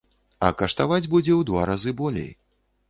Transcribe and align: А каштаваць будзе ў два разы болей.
А 0.47 0.49
каштаваць 0.61 1.11
будзе 1.13 1.31
ў 1.35 1.41
два 1.51 1.61
разы 1.73 1.91
болей. 2.03 2.31